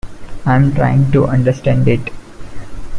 [0.47, 2.09] I'm trying to understand it.